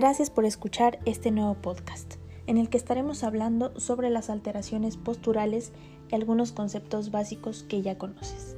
Gracias 0.00 0.30
por 0.30 0.44
escuchar 0.44 1.00
este 1.06 1.32
nuevo 1.32 1.54
podcast, 1.54 2.14
en 2.46 2.56
el 2.56 2.68
que 2.70 2.76
estaremos 2.76 3.24
hablando 3.24 3.72
sobre 3.80 4.10
las 4.10 4.30
alteraciones 4.30 4.96
posturales 4.96 5.72
y 6.08 6.14
algunos 6.14 6.52
conceptos 6.52 7.10
básicos 7.10 7.64
que 7.64 7.82
ya 7.82 7.98
conoces. 7.98 8.54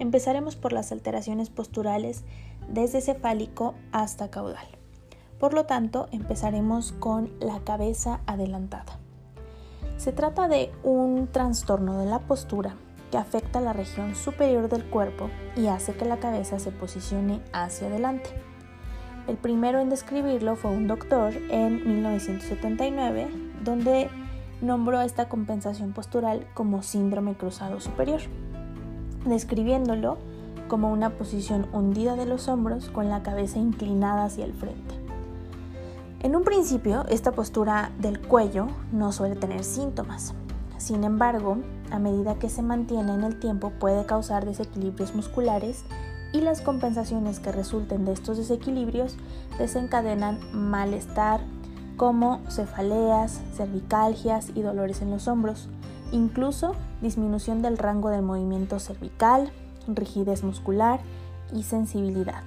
Empezaremos 0.00 0.54
por 0.54 0.74
las 0.74 0.92
alteraciones 0.92 1.48
posturales 1.48 2.24
desde 2.68 3.00
cefálico 3.00 3.74
hasta 3.90 4.30
caudal. 4.30 4.66
Por 5.40 5.54
lo 5.54 5.64
tanto, 5.64 6.08
empezaremos 6.12 6.92
con 6.92 7.32
la 7.40 7.60
cabeza 7.60 8.20
adelantada. 8.26 9.00
Se 9.96 10.12
trata 10.12 10.46
de 10.46 10.70
un 10.82 11.26
trastorno 11.32 12.00
de 12.00 12.04
la 12.04 12.18
postura 12.18 12.76
que 13.10 13.16
afecta 13.16 13.62
la 13.62 13.72
región 13.72 14.14
superior 14.14 14.68
del 14.68 14.84
cuerpo 14.84 15.30
y 15.56 15.68
hace 15.68 15.94
que 15.94 16.04
la 16.04 16.18
cabeza 16.18 16.58
se 16.58 16.70
posicione 16.70 17.40
hacia 17.54 17.86
adelante. 17.86 18.28
El 19.28 19.36
primero 19.36 19.80
en 19.80 19.90
describirlo 19.90 20.54
fue 20.54 20.70
un 20.70 20.86
doctor 20.86 21.34
en 21.50 21.86
1979, 21.86 23.28
donde 23.64 24.08
nombró 24.60 25.00
esta 25.00 25.28
compensación 25.28 25.92
postural 25.92 26.46
como 26.54 26.82
síndrome 26.82 27.34
cruzado 27.34 27.80
superior, 27.80 28.20
describiéndolo 29.24 30.16
como 30.68 30.92
una 30.92 31.10
posición 31.10 31.66
hundida 31.72 32.14
de 32.14 32.26
los 32.26 32.48
hombros 32.48 32.88
con 32.88 33.08
la 33.08 33.22
cabeza 33.22 33.58
inclinada 33.58 34.24
hacia 34.24 34.44
el 34.44 34.52
frente. 34.52 34.94
En 36.20 36.34
un 36.34 36.44
principio, 36.44 37.04
esta 37.08 37.32
postura 37.32 37.90
del 37.98 38.20
cuello 38.20 38.68
no 38.92 39.12
suele 39.12 39.36
tener 39.36 39.64
síntomas. 39.64 40.34
Sin 40.78 41.04
embargo, 41.04 41.58
a 41.90 41.98
medida 41.98 42.36
que 42.36 42.48
se 42.48 42.62
mantiene 42.62 43.14
en 43.14 43.24
el 43.24 43.38
tiempo 43.38 43.70
puede 43.70 44.06
causar 44.06 44.44
desequilibrios 44.44 45.14
musculares 45.14 45.84
y 46.36 46.42
las 46.42 46.60
compensaciones 46.60 47.40
que 47.40 47.50
resulten 47.50 48.04
de 48.04 48.12
estos 48.12 48.36
desequilibrios 48.36 49.16
desencadenan 49.58 50.38
malestar 50.52 51.40
como 51.96 52.42
cefaleas, 52.50 53.40
cervicalgias 53.54 54.50
y 54.54 54.60
dolores 54.60 55.00
en 55.00 55.10
los 55.10 55.28
hombros, 55.28 55.70
incluso 56.12 56.74
disminución 57.00 57.62
del 57.62 57.78
rango 57.78 58.10
de 58.10 58.20
movimiento 58.20 58.78
cervical, 58.80 59.50
rigidez 59.88 60.44
muscular 60.44 61.00
y 61.54 61.62
sensibilidad, 61.62 62.42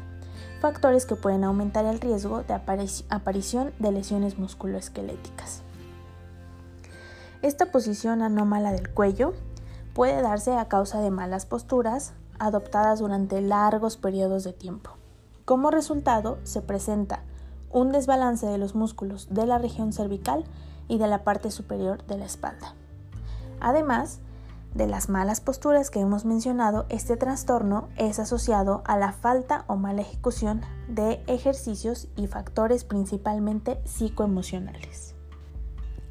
factores 0.62 1.08
que 1.08 1.16
pueden 1.16 1.44
aumentar 1.44 1.86
el 1.86 2.00
riesgo 2.00 2.44
de 2.44 2.54
aparición 2.54 3.72
de 3.80 3.92
lesiones 3.92 4.38
musculoesqueléticas. 4.38 5.64
Esta 7.42 7.72
posición 7.72 8.22
anómala 8.22 8.72
del 8.72 8.90
cuello 8.90 9.34
puede 9.96 10.22
darse 10.22 10.56
a 10.56 10.68
causa 10.68 11.02
de 11.02 11.10
malas 11.10 11.48
posturas, 11.48 12.14
adoptadas 12.40 13.00
durante 13.00 13.42
largos 13.42 13.98
periodos 13.98 14.44
de 14.44 14.54
tiempo. 14.54 14.92
Como 15.46 15.72
resultado, 15.72 16.38
se 16.44 16.62
presenta 16.62 17.24
un 17.72 17.92
desbalance 17.92 18.46
de 18.46 18.58
los 18.58 18.76
músculos 18.76 19.28
de 19.30 19.46
la 19.46 19.58
región 19.58 19.94
cervical 19.94 20.46
y 20.88 20.98
de 20.98 21.08
la 21.08 21.24
parte 21.24 21.52
superior 21.52 22.06
de 22.06 22.18
la 22.18 22.26
espalda. 22.26 22.74
Además 23.60 24.20
de 24.74 24.88
las 24.88 25.10
malas 25.10 25.42
posturas 25.42 25.90
que 25.90 26.00
hemos 26.00 26.26
mencionado, 26.26 26.86
este 26.90 27.18
trastorno 27.18 27.90
es 27.98 28.20
asociado 28.20 28.84
a 28.86 28.98
la 28.98 29.12
falta 29.12 29.66
o 29.68 29.76
mala 29.76 30.02
ejecución 30.02 30.62
de 30.88 31.24
ejercicios 31.28 32.08
y 32.16 32.28
factores 32.28 32.84
principalmente 32.84 33.80
psicoemocionales. 33.86 35.16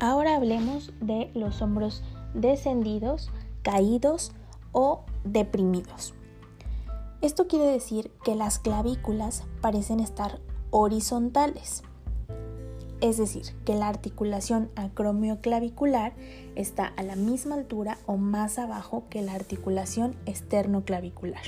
Ahora 0.00 0.36
hablemos 0.36 0.92
de 1.00 1.30
los 1.34 1.62
hombros 1.62 2.02
descendidos, 2.34 3.30
caídos 3.62 4.32
o 4.72 5.04
deprimidos. 5.24 6.14
Esto 7.20 7.48
quiere 7.48 7.66
decir 7.66 8.12
que 8.24 8.36
las 8.36 8.60
clavículas 8.60 9.42
parecen 9.60 9.98
estar 9.98 10.40
horizontales, 10.70 11.82
es 13.00 13.16
decir, 13.16 13.56
que 13.64 13.74
la 13.74 13.88
articulación 13.88 14.70
acromioclavicular 14.76 16.14
está 16.54 16.86
a 16.86 17.02
la 17.02 17.16
misma 17.16 17.56
altura 17.56 17.98
o 18.06 18.16
más 18.16 18.58
abajo 18.58 19.04
que 19.10 19.22
la 19.22 19.34
articulación 19.34 20.16
esternoclavicular. 20.26 21.42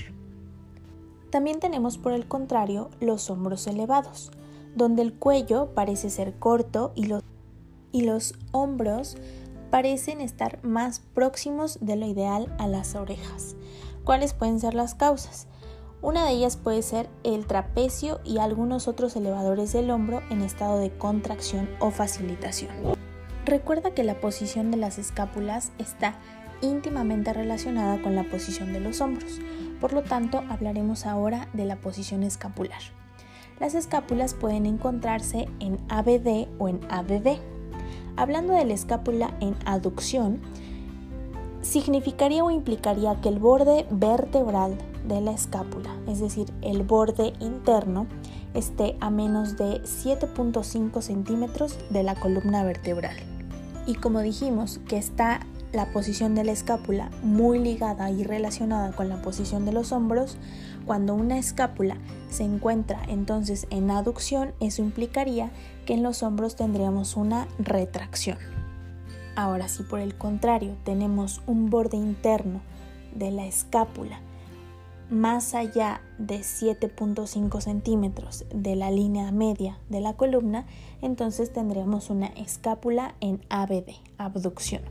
También 1.31 1.61
tenemos 1.61 1.99
por 1.99 2.13
el 2.13 2.27
contrario 2.27 2.91
los 3.01 3.31
hombros 3.31 3.69
elevados, 3.69 4.33
donde 4.75 5.03
el 5.03 5.15
cuello 5.15 5.73
parece 5.75 6.11
ser 6.11 6.37
corto 6.39 6.91
y 6.97 7.07
los, 7.07 7.23
y 7.93 8.03
los 8.03 8.35
hombros 8.51 9.17
parecen 9.71 10.21
estar 10.21 10.59
más 10.65 10.99
próximos 10.99 11.79
de 11.81 11.95
lo 11.95 12.07
ideal 12.07 12.53
a 12.59 12.67
las 12.67 12.97
orejas. 12.97 13.55
¿Cuáles 14.05 14.35
pueden 14.35 14.59
ser 14.59 14.75
las 14.75 14.97
causas? 14.97 15.47
Una 16.03 16.25
de 16.25 16.33
ellas 16.33 16.57
puede 16.57 16.81
ser 16.81 17.11
el 17.25 17.47
trapecio 17.47 18.21
y 18.25 18.39
algunos 18.39 18.89
otros 18.89 19.17
elevadores 19.17 19.75
del 19.75 19.91
hombro 19.91 20.23
en 20.31 20.41
estado 20.41 20.79
de 20.79 20.91
contracción 20.91 21.69
o 21.79 21.91
facilitación. 21.91 22.71
Recuerda 23.45 23.93
que 23.93 24.03
la 24.03 24.19
posición 24.19 24.71
de 24.71 24.79
las 24.79 24.97
escápulas 24.97 25.73
está 25.79 26.15
íntimamente 26.63 27.35
relacionada 27.35 28.01
con 28.01 28.15
la 28.15 28.25
posición 28.25 28.73
de 28.73 28.81
los 28.81 29.03
hombros, 29.03 29.41
por 29.79 29.93
lo 29.93 30.03
tanto 30.03 30.43
hablaremos 30.49 31.05
ahora 31.05 31.49
de 31.53 31.67
la 31.67 31.77
posición 31.77 32.23
escapular. 32.23 32.81
Las 33.59 33.75
escápulas 33.75 34.33
pueden 34.33 34.65
encontrarse 34.65 35.49
en 35.59 35.79
ABD 35.91 36.49
o 36.59 36.69
en 36.69 36.81
ABB. 36.89 37.39
Hablando 38.17 38.55
de 38.55 38.65
la 38.65 38.73
escápula 38.73 39.37
en 39.41 39.55
aducción, 39.67 40.41
significaría 41.63 42.45
o 42.45 42.51
implicaría 42.51 43.21
que 43.21 43.29
el 43.29 43.39
borde 43.39 43.87
vertebral 43.91 44.77
de 45.07 45.21
la 45.21 45.33
escápula, 45.33 45.95
es 46.07 46.21
decir, 46.21 46.53
el 46.63 46.83
borde 46.83 47.33
interno, 47.41 48.07
esté 48.55 48.97
a 49.01 49.11
menos 49.11 49.57
de 49.57 49.83
7.5 49.83 51.03
centímetros 51.03 51.79
de 51.91 52.03
la 52.03 52.15
columna 52.15 52.65
vertebral. 52.65 53.17
Y 53.87 53.95
como 53.95 54.21
dijimos 54.21 54.81
que 54.89 54.99
está 54.99 55.41
la 55.73 55.87
posición 55.87 56.35
de 56.35 56.45
la 56.45 56.53
escápula 56.53 57.11
muy 57.23 57.59
ligada 57.59 58.11
y 58.11 58.25
relacionada 58.25 58.93
con 58.93 59.09
la 59.09 59.23
posición 59.23 59.65
de 59.65 59.73
los 59.73 59.93
hombros, 59.93 60.37
cuando 60.85 61.15
una 61.15 61.39
escápula 61.39 61.97
se 62.29 62.43
encuentra 62.43 63.01
entonces 63.09 63.67
en 63.71 63.91
aducción, 63.91 64.53
eso 64.61 64.83
implicaría 64.83 65.51
que 65.87 65.95
en 65.95 66.03
los 66.03 66.23
hombros 66.23 66.57
tendríamos 66.57 67.17
una 67.17 67.47
retracción. 67.59 68.39
Ahora, 69.41 69.69
si 69.69 69.85
por 69.85 70.01
el 70.01 70.19
contrario 70.19 70.77
tenemos 70.85 71.41
un 71.47 71.71
borde 71.71 71.97
interno 71.97 72.61
de 73.15 73.31
la 73.31 73.47
escápula 73.47 74.21
más 75.09 75.55
allá 75.55 76.03
de 76.19 76.41
7.5 76.41 77.63
centímetros 77.63 78.45
de 78.55 78.77
la 78.77 78.91
línea 78.91 79.33
media 79.33 79.79
de 79.89 80.03
la 80.03 80.13
columna, 80.13 80.67
entonces 81.01 81.55
tendremos 81.55 82.11
una 82.11 82.27
escápula 82.27 83.15
en 83.21 83.41
ABD, 83.49 83.93
abducción. 84.19 84.83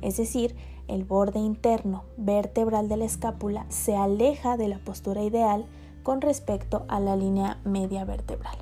Es 0.00 0.16
decir, 0.16 0.56
el 0.88 1.04
borde 1.04 1.38
interno 1.38 2.02
vertebral 2.16 2.88
de 2.88 2.96
la 2.96 3.04
escápula 3.04 3.66
se 3.68 3.94
aleja 3.94 4.56
de 4.56 4.66
la 4.66 4.78
postura 4.78 5.22
ideal 5.22 5.64
con 6.02 6.20
respecto 6.20 6.86
a 6.88 6.98
la 6.98 7.14
línea 7.14 7.60
media 7.64 8.04
vertebral. 8.04 8.56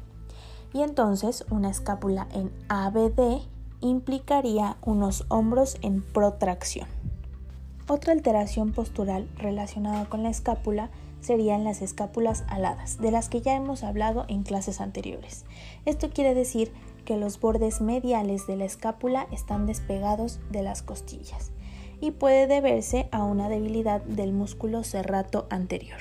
Y 0.74 0.82
entonces 0.82 1.46
una 1.48 1.70
escápula 1.70 2.28
en 2.34 2.52
ABD 2.68 3.40
implicaría 3.80 4.76
unos 4.82 5.24
hombros 5.28 5.76
en 5.82 6.02
protracción. 6.02 6.88
Otra 7.88 8.12
alteración 8.12 8.72
postural 8.72 9.28
relacionada 9.36 10.04
con 10.04 10.22
la 10.22 10.30
escápula 10.30 10.90
serían 11.20 11.64
las 11.64 11.82
escápulas 11.82 12.44
aladas, 12.48 12.98
de 12.98 13.10
las 13.10 13.28
que 13.28 13.40
ya 13.40 13.54
hemos 13.54 13.82
hablado 13.82 14.24
en 14.28 14.42
clases 14.42 14.80
anteriores. 14.80 15.44
Esto 15.84 16.10
quiere 16.10 16.34
decir 16.34 16.72
que 17.04 17.16
los 17.16 17.40
bordes 17.40 17.80
mediales 17.80 18.46
de 18.46 18.56
la 18.56 18.64
escápula 18.64 19.26
están 19.32 19.66
despegados 19.66 20.40
de 20.50 20.62
las 20.62 20.82
costillas 20.82 21.50
y 22.00 22.12
puede 22.12 22.46
deberse 22.46 23.08
a 23.10 23.24
una 23.24 23.48
debilidad 23.48 24.02
del 24.02 24.32
músculo 24.32 24.84
serrato 24.84 25.46
anterior. 25.50 25.98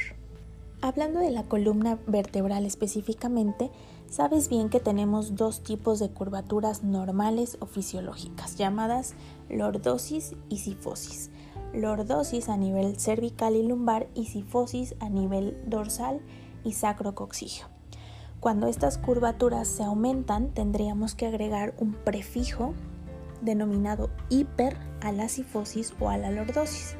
Hablando 0.81 1.19
de 1.19 1.31
la 1.31 1.43
columna 1.43 1.99
vertebral 2.07 2.65
específicamente, 2.65 3.69
sabes 4.09 4.49
bien 4.49 4.69
que 4.69 4.79
tenemos 4.79 5.35
dos 5.35 5.61
tipos 5.61 5.99
de 5.99 6.09
curvaturas 6.09 6.83
normales 6.83 7.57
o 7.59 7.65
fisiológicas, 7.65 8.55
llamadas 8.55 9.13
lordosis 9.49 10.35
y 10.49 10.57
sifosis 10.57 11.31
lordosis 11.73 12.49
a 12.49 12.57
nivel 12.57 12.99
cervical 12.99 13.55
y 13.55 13.63
lumbar 13.63 14.07
y 14.15 14.25
sifosis 14.25 14.95
a 14.99 15.09
nivel 15.09 15.61
dorsal 15.65 16.21
y 16.63 16.73
sacrocoxigio. 16.73 17.65
Cuando 18.39 18.67
estas 18.67 18.97
curvaturas 18.97 19.67
se 19.67 19.83
aumentan, 19.83 20.49
tendríamos 20.53 21.13
que 21.13 21.27
agregar 21.27 21.73
un 21.77 21.93
prefijo 21.93 22.73
denominado 23.41 24.09
hiper 24.29 24.77
a 25.01 25.11
la 25.11 25.29
sifosis 25.29 25.93
o 25.99 26.09
a 26.09 26.17
la 26.17 26.31
lordosis. 26.31 26.95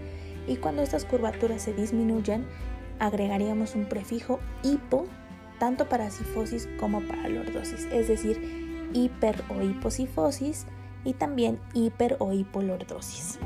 Y 0.48 0.58
cuando 0.58 0.82
estas 0.82 1.06
curvaturas 1.06 1.62
se 1.62 1.74
disminuyen, 1.74 2.46
agregaríamos 3.00 3.76
un 3.76 3.88
prefijo 3.88 4.40
hipo 4.64 5.06
tanto 5.60 5.88
para 5.88 6.10
sifosis 6.10 6.68
como 6.80 7.02
para 7.02 7.30
lordosis, 7.30 7.88
es 7.92 8.08
decir, 8.08 8.90
hiper 8.94 9.44
o 9.50 9.62
hiposifosis 9.62 10.66
y 11.04 11.14
también 11.14 11.60
hiper 11.74 12.18
o 12.20 12.34
hipolordosis. 12.34 13.40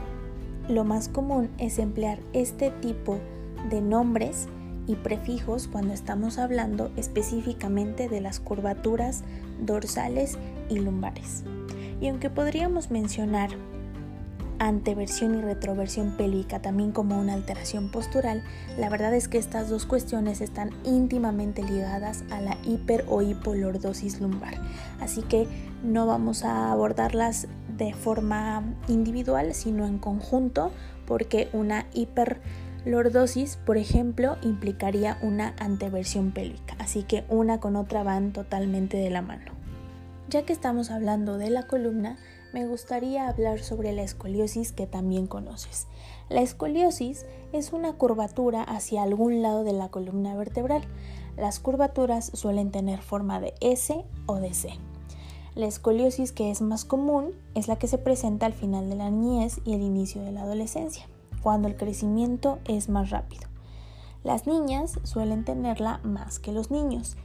Lo 0.70 0.84
más 0.84 1.10
común 1.10 1.50
es 1.58 1.80
emplear 1.80 2.20
este 2.32 2.72
tipo 2.72 3.20
de 3.70 3.82
nombres 3.82 4.48
y 4.88 4.96
prefijos 4.96 5.68
cuando 5.68 5.94
estamos 5.94 6.38
hablando 6.38 6.92
específicamente 6.98 8.10
de 8.10 8.22
las 8.22 8.40
curvaturas 8.40 9.24
dorsales 9.60 10.38
y 10.70 10.80
lumbares. 10.80 11.44
Y 12.02 12.08
aunque 12.10 12.30
podríamos 12.30 12.92
mencionar 12.92 13.50
anteversión 14.68 15.36
y 15.36 15.42
retroversión 15.42 16.12
pélvica 16.18 16.62
también 16.62 16.92
como 16.92 17.20
una 17.20 17.34
alteración 17.34 17.90
postural, 17.90 18.44
la 18.78 18.90
verdad 18.90 19.14
es 19.14 19.28
que 19.28 19.38
estas 19.38 19.70
dos 19.70 19.86
cuestiones 19.86 20.42
están 20.42 20.72
íntimamente 20.84 21.64
ligadas 21.64 22.24
a 22.32 22.42
la 22.42 22.58
hiper 22.64 23.06
o 23.08 23.22
hipolordosis 23.22 24.20
lumbar. 24.20 24.56
Así 25.00 25.22
que 25.22 25.48
no 25.84 26.06
vamos 26.06 26.44
a 26.44 26.72
abordarlas 26.72 27.48
de 27.78 27.94
forma 27.94 28.64
individual, 28.88 29.54
sino 29.54 29.86
en 29.86 29.98
conjunto, 29.98 30.72
porque 31.06 31.50
una 31.54 31.86
hiperlordosis, 31.94 33.58
por 33.58 33.78
ejemplo, 33.78 34.38
implicaría 34.42 35.18
una 35.22 35.54
anteversión 35.60 36.32
pélvica. 36.32 36.76
Así 36.80 37.04
que 37.04 37.26
una 37.30 37.60
con 37.60 37.76
otra 37.76 38.04
van 38.04 38.32
totalmente 38.32 38.98
de 38.98 39.10
la 39.10 39.22
mano. 39.22 39.52
Ya 40.30 40.44
que 40.44 40.54
estamos 40.54 40.90
hablando 40.90 41.38
de 41.38 41.50
la 41.50 41.64
columna, 41.64 42.18
me 42.54 42.68
gustaría 42.68 43.28
hablar 43.28 43.64
sobre 43.64 43.94
la 43.94 44.04
escoliosis 44.04 44.72
que 44.72 44.86
también 44.86 45.26
conoces. 45.26 45.88
La 46.30 46.42
escoliosis 46.42 47.26
es 47.52 47.74
una 47.74 47.94
curvatura 47.94 48.62
hacia 48.62 49.02
algún 49.02 49.42
lado 49.42 49.64
de 49.64 49.74
la 49.74 49.90
columna 49.90 50.36
vertebral. 50.36 50.84
Las 51.36 51.60
curvaturas 51.60 52.30
suelen 52.36 52.72
tener 52.72 53.02
forma 53.02 53.40
de 53.40 53.56
S 53.60 54.06
o 54.28 54.36
de 54.36 54.54
C. 54.54 54.70
La 55.56 55.66
escoliosis 55.66 56.32
que 56.32 56.52
es 56.52 56.62
más 56.62 56.86
común 56.86 57.32
es 57.56 57.68
la 57.68 57.78
que 57.78 57.88
se 57.88 57.98
presenta 57.98 58.46
al 58.46 58.54
final 58.54 58.88
de 58.88 58.96
la 58.98 59.10
niñez 59.10 59.60
y 59.66 59.74
el 59.74 59.82
inicio 59.82 60.22
de 60.22 60.32
la 60.32 60.44
adolescencia, 60.44 61.08
cuando 61.42 61.68
el 61.68 61.76
crecimiento 61.76 62.60
es 62.66 62.88
más 62.88 63.10
rápido. 63.10 63.48
Las 64.24 64.46
niñas 64.46 65.00
suelen 65.04 65.44
tenerla 65.44 66.00
más 66.04 66.38
que 66.38 66.52
los 66.52 66.70
niños. 66.70 67.18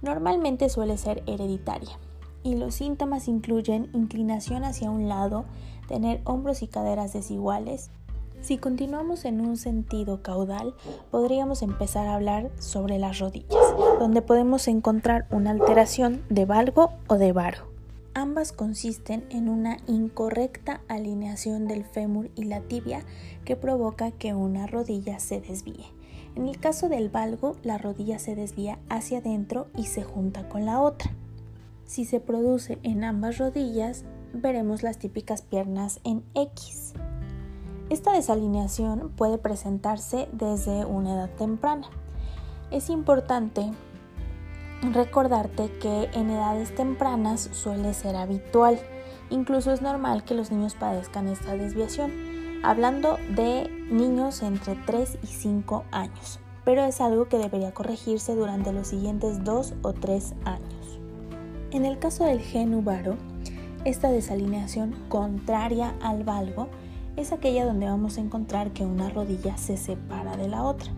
Normalmente 0.00 0.68
suele 0.68 0.96
ser 0.96 1.24
hereditaria 1.26 1.98
y 2.46 2.54
los 2.54 2.76
síntomas 2.76 3.26
incluyen 3.26 3.90
inclinación 3.92 4.62
hacia 4.62 4.90
un 4.90 5.08
lado, 5.08 5.44
tener 5.88 6.20
hombros 6.24 6.62
y 6.62 6.68
caderas 6.68 7.12
desiguales. 7.12 7.90
Si 8.40 8.56
continuamos 8.56 9.24
en 9.24 9.40
un 9.40 9.56
sentido 9.56 10.22
caudal, 10.22 10.74
podríamos 11.10 11.62
empezar 11.62 12.06
a 12.06 12.14
hablar 12.14 12.50
sobre 12.60 12.98
las 12.98 13.18
rodillas, 13.18 13.74
donde 13.98 14.22
podemos 14.22 14.68
encontrar 14.68 15.26
una 15.30 15.50
alteración 15.50 16.22
de 16.28 16.44
valgo 16.44 16.90
o 17.08 17.16
de 17.16 17.32
varo. 17.32 17.66
Ambas 18.14 18.52
consisten 18.52 19.26
en 19.30 19.48
una 19.48 19.78
incorrecta 19.88 20.80
alineación 20.86 21.66
del 21.66 21.84
fémur 21.84 22.30
y 22.36 22.44
la 22.44 22.60
tibia 22.60 23.04
que 23.44 23.56
provoca 23.56 24.12
que 24.12 24.34
una 24.34 24.68
rodilla 24.68 25.18
se 25.18 25.40
desvíe. 25.40 25.86
En 26.36 26.46
el 26.46 26.60
caso 26.60 26.88
del 26.88 27.08
valgo, 27.08 27.56
la 27.64 27.76
rodilla 27.76 28.20
se 28.20 28.36
desvía 28.36 28.78
hacia 28.88 29.18
adentro 29.18 29.66
y 29.76 29.86
se 29.86 30.04
junta 30.04 30.48
con 30.48 30.64
la 30.64 30.80
otra. 30.80 31.10
Si 31.86 32.04
se 32.04 32.18
produce 32.18 32.78
en 32.82 33.04
ambas 33.04 33.38
rodillas, 33.38 34.04
veremos 34.32 34.82
las 34.82 34.98
típicas 34.98 35.42
piernas 35.42 36.00
en 36.02 36.24
X. 36.34 36.94
Esta 37.90 38.12
desalineación 38.12 39.12
puede 39.16 39.38
presentarse 39.38 40.28
desde 40.32 40.84
una 40.84 41.14
edad 41.14 41.30
temprana. 41.30 41.88
Es 42.72 42.90
importante 42.90 43.70
recordarte 44.92 45.70
que 45.78 46.10
en 46.12 46.30
edades 46.30 46.74
tempranas 46.74 47.48
suele 47.52 47.94
ser 47.94 48.16
habitual. 48.16 48.80
Incluso 49.30 49.72
es 49.72 49.80
normal 49.80 50.24
que 50.24 50.34
los 50.34 50.50
niños 50.50 50.74
padezcan 50.74 51.28
esta 51.28 51.56
desviación, 51.56 52.10
hablando 52.64 53.16
de 53.36 53.70
niños 53.90 54.42
entre 54.42 54.74
3 54.74 55.18
y 55.22 55.26
5 55.28 55.84
años, 55.92 56.40
pero 56.64 56.84
es 56.84 57.00
algo 57.00 57.28
que 57.28 57.38
debería 57.38 57.72
corregirse 57.72 58.34
durante 58.34 58.72
los 58.72 58.88
siguientes 58.88 59.44
2 59.44 59.74
o 59.82 59.92
3 59.92 60.34
años. 60.44 60.75
En 61.72 61.84
el 61.84 61.98
caso 61.98 62.24
del 62.24 62.40
gen 62.40 62.84
varo, 62.84 63.16
esta 63.84 64.10
desalineación 64.10 64.94
contraria 65.08 65.94
al 66.00 66.22
valgo 66.22 66.68
es 67.16 67.32
aquella 67.32 67.64
donde 67.64 67.86
vamos 67.86 68.18
a 68.18 68.20
encontrar 68.20 68.72
que 68.72 68.84
una 68.84 69.08
rodilla 69.08 69.56
se 69.56 69.76
separa 69.76 70.36
de 70.36 70.48
la 70.48 70.62
otra. 70.62 70.90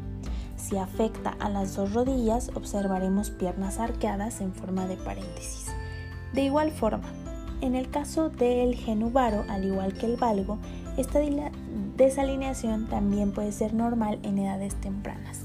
Si 0.57 0.77
afecta 0.77 1.31
a 1.41 1.49
las 1.49 1.77
dos 1.77 1.95
rodillas, 1.95 2.51
observaremos 2.55 3.31
piernas 3.31 3.79
arqueadas 3.79 4.41
en 4.41 4.53
forma 4.53 4.87
de 4.87 4.97
paréntesis. 4.97 5.67
De 6.33 6.43
igual 6.43 6.71
forma, 6.71 7.09
en 7.61 7.75
el 7.75 7.89
caso 7.91 8.29
del 8.29 8.75
genubaro, 8.75 9.45
al 9.49 9.65
igual 9.65 9.95
que 9.95 10.07
el 10.07 10.17
valgo, 10.17 10.59
esta 10.97 11.21
desalineación 11.97 12.87
también 12.89 13.33
puede 13.33 13.53
ser 13.53 13.73
normal 13.73 14.19
en 14.23 14.39
edades 14.39 14.75
tempranas 14.75 15.41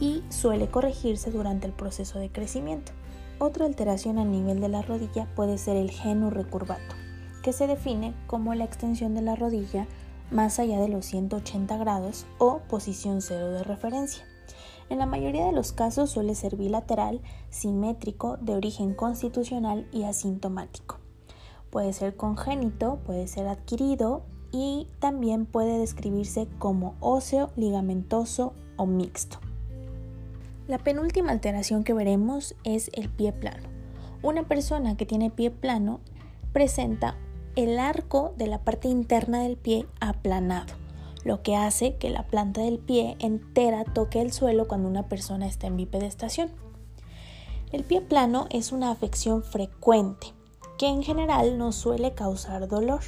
y 0.00 0.22
suele 0.30 0.68
corregirse 0.68 1.30
durante 1.30 1.66
el 1.66 1.72
proceso 1.72 2.18
de 2.18 2.30
crecimiento. 2.30 2.92
Otra 3.38 3.66
alteración 3.66 4.18
a 4.18 4.24
nivel 4.24 4.60
de 4.60 4.68
la 4.68 4.82
rodilla 4.82 5.28
puede 5.34 5.58
ser 5.58 5.76
el 5.76 5.90
genu 5.90 6.30
recurvato, 6.30 6.94
que 7.42 7.52
se 7.52 7.66
define 7.66 8.14
como 8.26 8.54
la 8.54 8.64
extensión 8.64 9.14
de 9.14 9.22
la 9.22 9.34
rodilla 9.34 9.86
más 10.30 10.58
allá 10.58 10.80
de 10.80 10.88
los 10.88 11.04
180 11.06 11.76
grados 11.76 12.26
o 12.38 12.60
posición 12.68 13.22
cero 13.22 13.50
de 13.50 13.64
referencia. 13.64 14.24
En 14.88 14.98
la 14.98 15.06
mayoría 15.06 15.46
de 15.46 15.52
los 15.52 15.72
casos 15.72 16.10
suele 16.10 16.34
ser 16.34 16.56
bilateral, 16.56 17.22
simétrico, 17.50 18.36
de 18.36 18.54
origen 18.54 18.94
constitucional 18.94 19.88
y 19.92 20.04
asintomático. 20.04 20.98
Puede 21.70 21.92
ser 21.92 22.16
congénito, 22.16 23.00
puede 23.04 23.26
ser 23.26 23.48
adquirido 23.48 24.22
y 24.52 24.86
también 25.00 25.46
puede 25.46 25.78
describirse 25.78 26.46
como 26.58 26.94
óseo, 27.00 27.50
ligamentoso 27.56 28.52
o 28.76 28.86
mixto. 28.86 29.43
La 30.66 30.78
penúltima 30.78 31.30
alteración 31.30 31.84
que 31.84 31.92
veremos 31.92 32.54
es 32.64 32.90
el 32.94 33.10
pie 33.10 33.32
plano. 33.34 33.68
Una 34.22 34.48
persona 34.48 34.96
que 34.96 35.04
tiene 35.04 35.30
pie 35.30 35.50
plano 35.50 36.00
presenta 36.54 37.18
el 37.54 37.78
arco 37.78 38.32
de 38.38 38.46
la 38.46 38.64
parte 38.64 38.88
interna 38.88 39.42
del 39.42 39.58
pie 39.58 39.86
aplanado, 40.00 40.72
lo 41.22 41.42
que 41.42 41.54
hace 41.54 41.96
que 41.96 42.08
la 42.08 42.26
planta 42.26 42.62
del 42.62 42.78
pie 42.78 43.16
entera 43.18 43.84
toque 43.84 44.22
el 44.22 44.32
suelo 44.32 44.66
cuando 44.66 44.88
una 44.88 45.06
persona 45.06 45.46
está 45.46 45.66
en 45.66 45.76
bipedestación. 45.76 46.50
El 47.70 47.84
pie 47.84 48.00
plano 48.00 48.46
es 48.48 48.72
una 48.72 48.90
afección 48.90 49.42
frecuente 49.42 50.28
que 50.78 50.86
en 50.86 51.02
general 51.02 51.58
no 51.58 51.72
suele 51.72 52.14
causar 52.14 52.68
dolor 52.68 53.02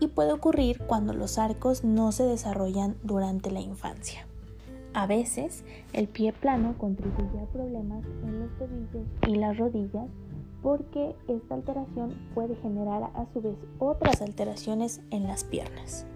y 0.00 0.08
puede 0.08 0.32
ocurrir 0.32 0.80
cuando 0.88 1.12
los 1.14 1.38
arcos 1.38 1.84
no 1.84 2.10
se 2.10 2.24
desarrollan 2.24 2.96
durante 3.04 3.52
la 3.52 3.60
infancia. 3.60 4.26
A 4.94 5.06
veces, 5.06 5.64
el 5.92 6.06
pie 6.06 6.32
plano 6.32 6.76
contribuye 6.78 7.40
a 7.40 7.46
problemas 7.46 8.04
en 8.22 8.40
los 8.40 8.58
tobillos 8.58 9.06
y 9.26 9.34
las 9.34 9.56
rodillas 9.58 10.06
porque 10.62 11.16
esta 11.28 11.56
alteración 11.56 12.14
puede 12.32 12.54
generar 12.56 13.02
a 13.02 13.26
su 13.32 13.42
vez 13.42 13.56
otras 13.80 14.22
alteraciones 14.22 15.00
en 15.10 15.24
las 15.24 15.42
piernas. 15.42 16.06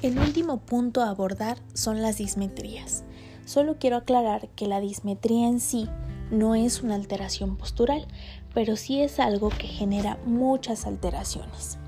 El 0.00 0.18
último 0.18 0.56
punto 0.58 1.02
a 1.02 1.10
abordar 1.10 1.58
son 1.74 2.00
las 2.00 2.16
dismetrías. 2.16 3.04
Solo 3.44 3.76
quiero 3.78 3.98
aclarar 3.98 4.48
que 4.56 4.66
la 4.66 4.80
dismetría 4.80 5.46
en 5.46 5.60
sí 5.60 5.88
no 6.30 6.54
es 6.54 6.82
una 6.82 6.94
alteración 6.94 7.56
postural, 7.56 8.06
pero 8.54 8.76
sí 8.76 9.02
es 9.02 9.20
algo 9.20 9.50
que 9.50 9.66
genera 9.66 10.18
muchas 10.24 10.86
alteraciones. 10.86 11.78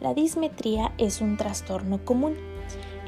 La 0.00 0.14
dismetría 0.14 0.92
es 0.98 1.20
un 1.20 1.36
trastorno 1.36 2.04
común 2.04 2.34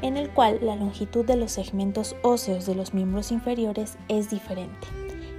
en 0.01 0.17
el 0.17 0.29
cual 0.29 0.59
la 0.61 0.75
longitud 0.75 1.25
de 1.25 1.35
los 1.35 1.51
segmentos 1.51 2.15
óseos 2.21 2.65
de 2.65 2.75
los 2.75 2.93
miembros 2.93 3.31
inferiores 3.31 3.97
es 4.07 4.29
diferente. 4.29 4.87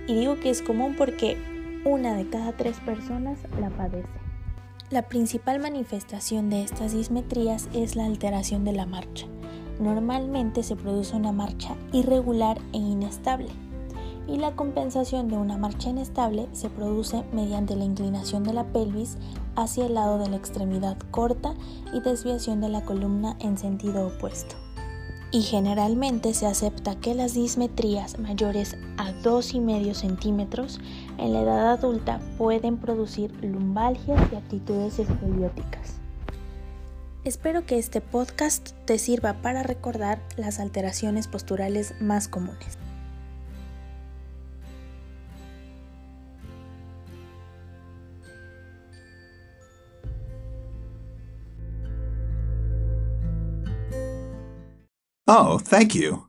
Y 0.07 0.15
digo 0.15 0.39
que 0.41 0.51
es 0.51 0.63
común 0.63 0.95
porque 0.97 1.37
una 1.85 2.15
de 2.15 2.29
cada 2.29 2.53
tres 2.53 2.79
personas 2.81 3.39
la 3.61 3.71
padece. 3.71 4.09
La 4.91 5.03
principal 5.03 5.59
manifestación 5.59 6.49
de 6.49 6.63
estas 6.63 6.93
dismetrías 6.93 7.69
es 7.73 7.97
la 7.97 8.07
alteración 8.07 8.65
de 8.65 8.73
la 8.73 8.87
marcha. 8.87 9.27
Normalmente 9.81 10.63
se 10.63 10.77
produce 10.77 11.17
una 11.17 11.33
marcha 11.33 11.77
irregular 11.93 12.59
e 12.73 12.79
inestable 12.79 13.51
y 14.29 14.39
la 14.39 14.53
compensación 14.53 15.29
de 15.29 15.37
una 15.37 15.57
marcha 15.57 15.91
inestable 15.91 16.49
se 16.53 16.69
produce 16.69 17.25
mediante 17.33 17.77
la 17.77 17.85
inclinación 17.85 18.43
de 18.45 18.53
la 18.53 18.65
pelvis 18.65 19.17
hacia 19.55 19.87
el 19.87 19.95
lado 19.95 20.19
de 20.19 20.29
la 20.29 20.37
extremidad 20.37 20.97
corta 21.11 21.55
y 21.93 22.01
desviación 22.01 22.61
de 22.61 22.69
la 22.69 22.85
columna 22.85 23.37
en 23.41 23.57
sentido 23.57 24.09
opuesto. 24.09 24.57
Y 25.33 25.43
generalmente 25.43 26.35
se 26.35 26.47
acepta 26.47 26.95
que 26.97 27.15
las 27.15 27.35
dismetrías 27.35 28.19
mayores 28.19 28.77
a 28.97 29.11
2,5 29.23 29.95
centímetros 29.95 30.81
en 31.19 31.33
la 31.33 31.43
edad 31.43 31.71
adulta 31.73 32.21
pueden 32.39 32.79
producir 32.79 33.33
lumbalgias 33.45 34.21
y 34.33 34.37
actitudes 34.37 34.99
escolióticas. 34.99 36.01
Espero 37.25 37.67
que 37.67 37.77
este 37.79 38.01
podcast 38.01 38.71
te 38.85 38.99
sirva 38.99 39.43
para 39.43 39.65
recordar 39.65 40.23
las 40.37 40.61
alteraciones 40.61 41.27
posturales 41.27 41.95
más 42.01 42.29
comunes. 42.29 42.79
Oh, 55.29 55.59
thank 55.59 55.95
you. 55.95 56.29